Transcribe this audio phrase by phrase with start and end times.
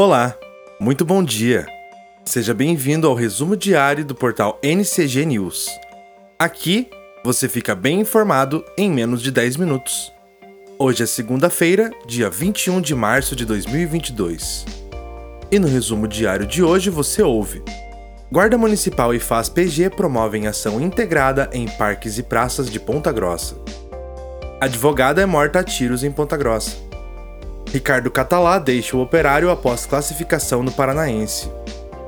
[0.00, 0.38] Olá,
[0.78, 1.66] muito bom dia.
[2.24, 5.68] Seja bem-vindo ao resumo diário do portal NCG News.
[6.38, 6.88] Aqui
[7.24, 10.12] você fica bem informado em menos de 10 minutos.
[10.78, 14.66] Hoje é segunda-feira, dia 21 de março de 2022.
[15.50, 17.60] E no resumo diário de hoje você ouve:
[18.30, 23.56] Guarda Municipal e Faz PG promovem ação integrada em parques e praças de Ponta Grossa.
[24.60, 26.87] Advogada é morta a tiros em Ponta Grossa.
[27.72, 31.50] Ricardo Catalá deixa o operário após classificação no Paranaense.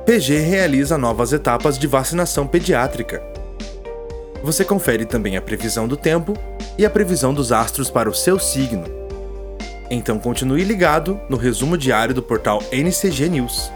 [0.05, 3.21] PG realiza novas etapas de vacinação pediátrica.
[4.43, 6.33] Você confere também a previsão do tempo
[6.77, 8.85] e a previsão dos astros para o seu signo.
[9.89, 13.71] Então continue ligado no resumo diário do portal NCG News.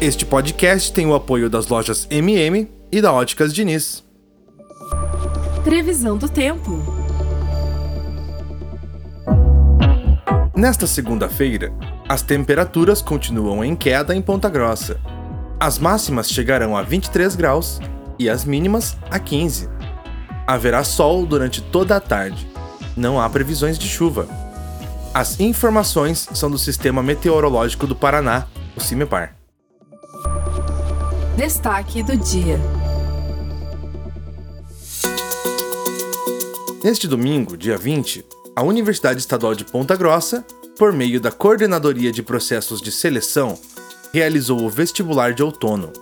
[0.00, 4.04] Este podcast tem o apoio das lojas MM e da Óticas Diniz.
[5.64, 7.01] Previsão do tempo.
[10.54, 11.72] Nesta segunda-feira,
[12.06, 15.00] as temperaturas continuam em queda em Ponta Grossa.
[15.58, 17.80] As máximas chegarão a 23 graus
[18.18, 19.70] e as mínimas a 15.
[20.46, 22.46] Haverá sol durante toda a tarde.
[22.94, 24.28] Não há previsões de chuva.
[25.14, 29.34] As informações são do Sistema Meteorológico do Paraná, o CIMEPAR.
[31.34, 32.60] Destaque do dia.
[36.84, 38.22] Neste domingo, dia 20,
[38.54, 40.44] a Universidade Estadual de Ponta Grossa,
[40.78, 43.58] por meio da Coordenadoria de Processos de Seleção,
[44.12, 45.92] realizou o vestibular de outono.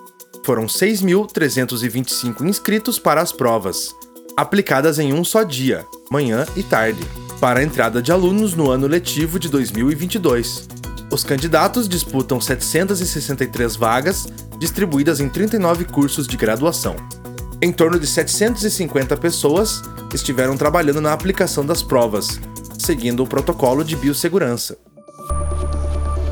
[0.44, 3.94] Foram 6.325 inscritos para as provas,
[4.36, 7.02] aplicadas em um só dia, manhã e tarde,
[7.40, 10.68] para a entrada de alunos no ano letivo de 2022.
[11.12, 14.26] Os candidatos disputam 763 vagas,
[14.58, 16.96] distribuídas em 39 cursos de graduação.
[17.62, 19.82] Em torno de 750 pessoas
[20.14, 22.40] estiveram trabalhando na aplicação das provas,
[22.78, 24.78] seguindo o protocolo de biossegurança.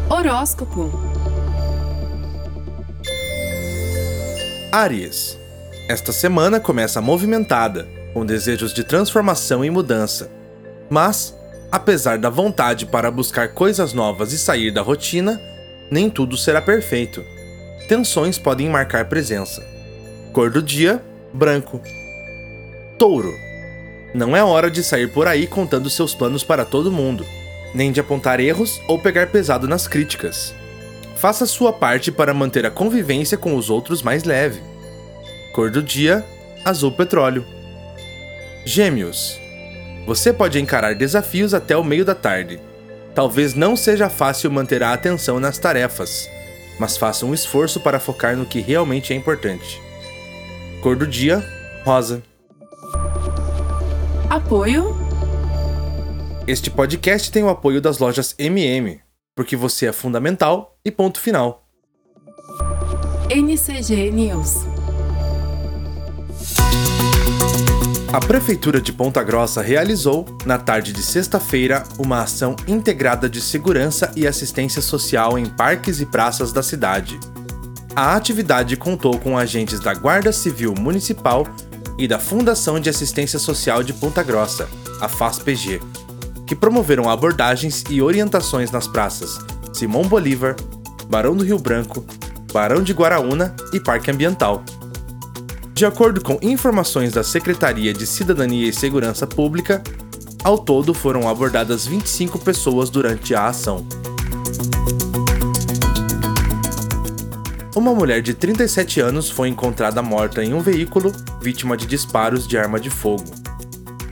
[0.09, 0.91] Horóscopo.
[4.73, 5.37] Aries.
[5.87, 10.31] Esta semana começa movimentada, com desejos de transformação e mudança.
[10.89, 11.37] Mas,
[11.71, 15.39] apesar da vontade para buscar coisas novas e sair da rotina,
[15.91, 17.23] nem tudo será perfeito.
[17.87, 19.63] Tensões podem marcar presença.
[20.33, 21.03] Cor do dia:
[21.39, 21.81] branco.
[22.99, 23.33] Touro.
[24.13, 27.25] Não é hora de sair por aí contando seus planos para todo mundo,
[27.73, 30.53] nem de apontar erros ou pegar pesado nas críticas.
[31.15, 34.61] Faça sua parte para manter a convivência com os outros mais leve.
[35.53, 36.25] Cor do dia:
[36.65, 37.47] azul petróleo.
[38.65, 39.39] Gêmeos.
[40.07, 42.59] Você pode encarar desafios até o meio da tarde.
[43.15, 46.29] Talvez não seja fácil manter a atenção nas tarefas,
[46.81, 49.88] mas faça um esforço para focar no que realmente é importante.
[50.83, 51.45] Cor do dia:
[51.85, 52.23] rosa.
[54.31, 54.97] Apoio.
[56.47, 59.01] Este podcast tem o apoio das lojas MM,
[59.35, 61.67] porque você é fundamental e ponto final.
[63.29, 64.65] NCG News.
[68.13, 74.11] A Prefeitura de Ponta Grossa realizou, na tarde de sexta-feira, uma ação integrada de segurança
[74.17, 77.19] e assistência social em parques e praças da cidade.
[77.99, 81.45] A atividade contou com agentes da Guarda Civil Municipal
[81.99, 84.69] e da Fundação de Assistência Social de Ponta Grossa,
[85.01, 85.81] a FASPG,
[86.47, 89.37] que promoveram abordagens e orientações nas praças
[89.73, 90.55] Simão Bolívar,
[91.09, 92.05] Barão do Rio Branco,
[92.53, 94.63] Barão de Guaraúna e Parque Ambiental.
[95.75, 99.83] De acordo com informações da Secretaria de Cidadania e Segurança Pública,
[100.45, 103.85] ao todo foram abordadas 25 pessoas durante a ação.
[107.79, 112.59] Uma mulher de 37 anos foi encontrada morta em um veículo, vítima de disparos de
[112.59, 113.23] arma de fogo.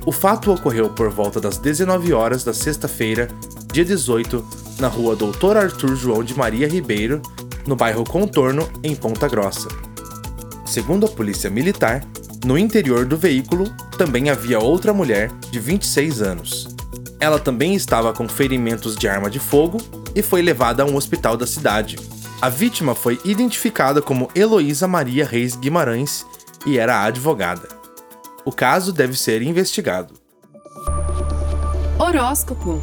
[0.06, 3.26] O fato ocorreu por volta das 19 horas da sexta-feira,
[3.72, 4.46] dia 18,
[4.78, 7.20] na rua Doutor Arthur João de Maria Ribeiro,
[7.66, 9.66] no bairro Contorno, em Ponta Grossa.
[10.64, 12.04] Segundo a polícia militar,
[12.44, 16.68] no interior do veículo também havia outra mulher de 26 anos.
[17.18, 19.78] Ela também estava com ferimentos de arma de fogo
[20.14, 21.96] e foi levada a um hospital da cidade.
[22.40, 26.26] A vítima foi identificada como Heloísa Maria Reis Guimarães
[26.66, 27.66] e era advogada.
[28.44, 30.14] O caso deve ser investigado.
[31.98, 32.78] Horóscopo.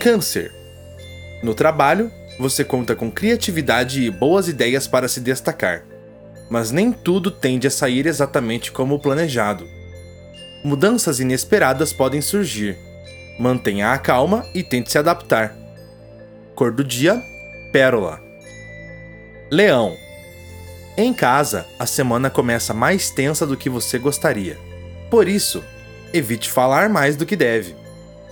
[0.00, 0.54] Câncer.
[1.42, 5.84] No trabalho, você conta com criatividade e boas ideias para se destacar,
[6.48, 9.68] mas nem tudo tende a sair exatamente como planejado.
[10.64, 12.78] Mudanças inesperadas podem surgir.
[13.38, 15.65] Mantenha a calma e tente se adaptar.
[16.56, 17.22] Cor do dia:
[17.70, 18.20] pérola.
[19.50, 19.94] Leão.
[20.96, 24.58] Em casa, a semana começa mais tensa do que você gostaria.
[25.10, 25.62] Por isso,
[26.14, 27.76] evite falar mais do que deve.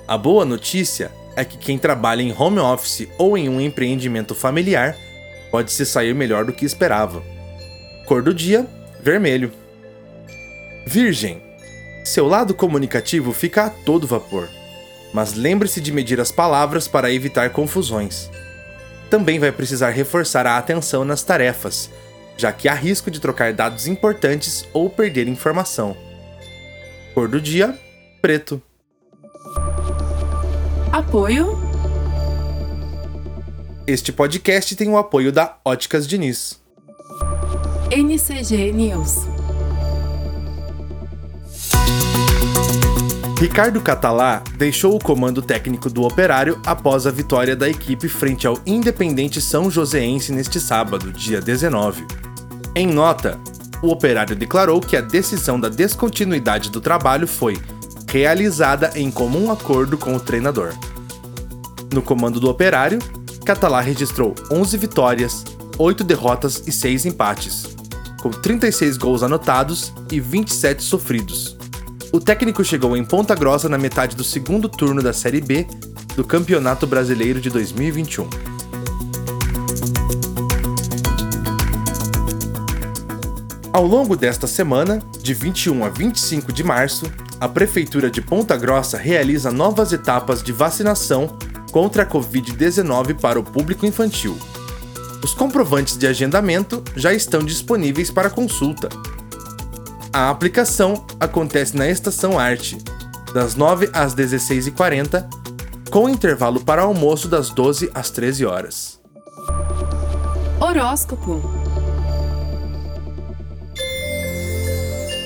[0.08, 4.96] A boa notícia é que quem trabalha em home office ou em um empreendimento familiar
[5.50, 7.22] pode se sair melhor do que esperava.
[8.06, 8.66] Cor do dia:
[9.02, 9.52] vermelho.
[10.86, 11.42] Virgem.
[12.02, 14.48] Seu lado comunicativo fica a todo vapor,
[15.14, 18.28] mas lembre-se de medir as palavras para evitar confusões.
[19.08, 21.88] Também vai precisar reforçar a atenção nas tarefas,
[22.36, 25.96] já que há risco de trocar dados importantes ou perder informação.
[27.14, 27.78] Cor do dia:
[28.20, 28.60] preto.
[30.90, 31.56] Apoio.
[33.86, 36.60] Este podcast tem o apoio da Óticas Diniz.
[37.92, 39.33] NCG News.
[43.44, 48.58] Ricardo Catalá deixou o comando técnico do Operário após a vitória da equipe frente ao
[48.64, 52.06] Independente São Joséense neste sábado, dia 19.
[52.74, 53.38] Em nota,
[53.82, 57.58] o Operário declarou que a decisão da descontinuidade do trabalho foi
[58.10, 60.72] realizada em comum acordo com o treinador.
[61.92, 62.98] No comando do Operário,
[63.44, 65.44] Catalá registrou 11 vitórias,
[65.76, 67.76] 8 derrotas e 6 empates,
[68.22, 71.53] com 36 gols anotados e 27 sofridos.
[72.14, 75.66] O técnico chegou em Ponta Grossa na metade do segundo turno da Série B
[76.14, 78.30] do Campeonato Brasileiro de 2021.
[83.72, 88.96] Ao longo desta semana, de 21 a 25 de março, a Prefeitura de Ponta Grossa
[88.96, 91.36] realiza novas etapas de vacinação
[91.72, 94.38] contra a Covid-19 para o público infantil.
[95.20, 98.88] Os comprovantes de agendamento já estão disponíveis para consulta.
[100.14, 102.78] A aplicação acontece na Estação Arte,
[103.34, 105.26] das 9 às 16h40,
[105.90, 109.00] com intervalo para almoço das 12 às 13 horas.
[110.60, 111.42] Horóscopo.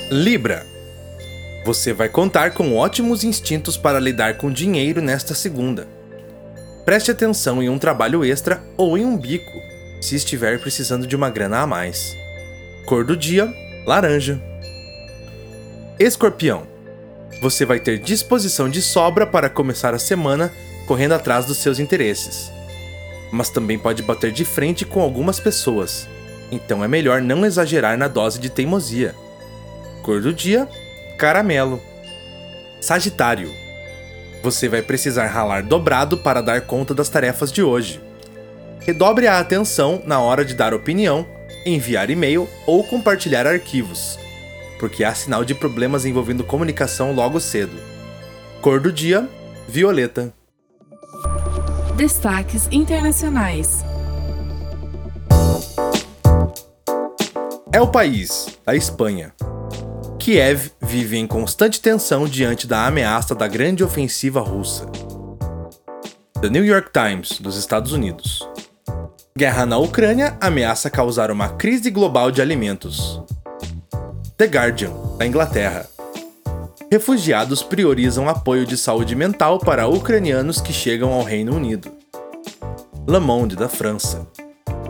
[0.09, 0.65] Libra.
[1.65, 5.87] Você vai contar com ótimos instintos para lidar com dinheiro nesta segunda.
[6.83, 9.51] Preste atenção em um trabalho extra ou em um bico,
[10.01, 12.17] se estiver precisando de uma grana a mais.
[12.87, 13.53] Cor do dia:
[13.85, 14.48] laranja.
[15.99, 16.65] Escorpião.
[17.41, 20.49] Você vai ter disposição de sobra para começar a semana
[20.87, 22.49] correndo atrás dos seus interesses.
[23.33, 26.07] Mas também pode bater de frente com algumas pessoas,
[26.49, 29.13] então é melhor não exagerar na dose de teimosia.
[30.01, 30.69] Cor do dia:
[31.17, 31.81] caramelo.
[32.79, 33.51] Sagitário.
[34.41, 38.01] Você vai precisar ralar dobrado para dar conta das tarefas de hoje.
[38.79, 41.27] Redobre a atenção na hora de dar opinião,
[41.65, 44.17] enviar e-mail ou compartilhar arquivos,
[44.79, 47.77] porque há sinal de problemas envolvendo comunicação logo cedo.
[48.61, 49.29] Cor do dia:
[49.67, 50.33] violeta.
[51.95, 53.83] Destaques internacionais.
[57.71, 59.33] É o país, a Espanha.
[60.17, 64.85] Kiev vive em constante tensão diante da ameaça da grande ofensiva russa.
[66.41, 68.47] The New York Times, dos Estados Unidos.
[69.37, 73.21] Guerra na Ucrânia ameaça causar uma crise global de alimentos.
[74.39, 75.85] The Guardian, da Inglaterra.
[76.89, 81.91] Refugiados priorizam apoio de saúde mental para ucranianos que chegam ao Reino Unido.
[83.05, 84.25] Le Monde, da França.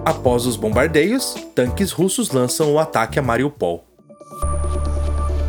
[0.06, 3.84] Após os bombardeios, tanques russos lançam o ataque a Mariupol.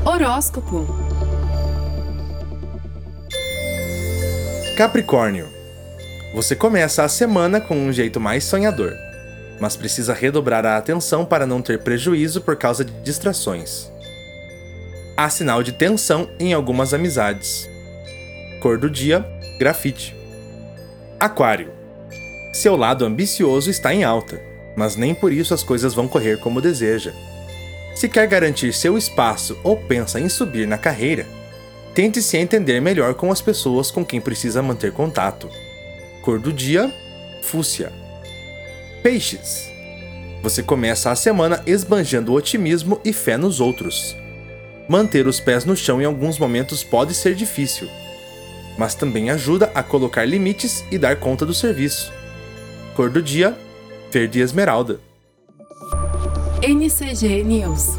[0.02, 0.86] Horóscopo.
[4.78, 5.46] Capricórnio.
[6.34, 8.94] Você começa a semana com um jeito mais sonhador,
[9.60, 13.89] mas precisa redobrar a atenção para não ter prejuízo por causa de distrações.
[15.22, 17.68] Há sinal de tensão em algumas amizades.
[18.58, 19.22] Cor do dia:
[19.58, 20.16] grafite.
[21.20, 21.70] Aquário.
[22.54, 24.40] Seu lado ambicioso está em alta,
[24.74, 27.12] mas nem por isso as coisas vão correr como deseja.
[27.94, 31.26] Se quer garantir seu espaço ou pensa em subir na carreira,
[31.94, 35.50] tente se entender melhor com as pessoas com quem precisa manter contato.
[36.22, 36.90] Cor do dia:
[37.42, 37.92] fúcsia.
[39.02, 39.68] Peixes.
[40.42, 44.16] Você começa a semana esbanjando otimismo e fé nos outros.
[44.90, 47.88] Manter os pés no chão em alguns momentos pode ser difícil,
[48.76, 52.12] mas também ajuda a colocar limites e dar conta do serviço.
[52.96, 53.56] Cor do dia:
[54.10, 54.98] verde e esmeralda.
[56.60, 57.98] NCG News.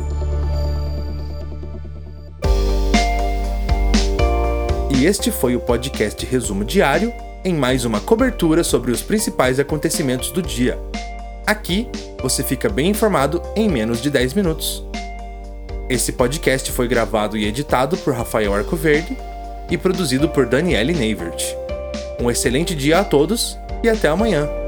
[4.94, 7.14] E este foi o podcast Resumo Diário
[7.46, 10.78] em mais uma cobertura sobre os principais acontecimentos do dia.
[11.48, 11.88] Aqui
[12.22, 14.91] você fica bem informado em menos de 10 minutos.
[15.92, 19.18] Esse podcast foi gravado e editado por Rafael Arcoverde
[19.70, 21.44] e produzido por Daniele Neivert.
[22.18, 24.61] Um excelente dia a todos e até amanhã!